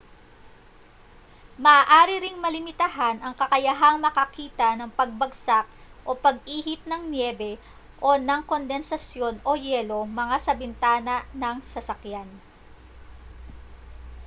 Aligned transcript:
maaari 1.63 2.15
ring 2.25 2.37
malimitahan 2.45 3.17
ang 3.21 3.33
kakayahang 3.41 3.97
makakita 4.05 4.69
ng 4.75 4.89
pagbagsak 4.99 5.65
o 6.01 6.11
pag-ihip 6.25 6.81
ng 6.89 7.03
niyebe 7.13 7.51
o 8.07 8.11
ng 8.27 8.41
kondensasyon 8.51 9.35
o 9.45 9.51
yelo 9.67 9.99
mga 10.19 10.37
sa 10.45 10.53
bintana 10.61 11.15
ng 11.41 11.57
sasakyan 11.73 12.25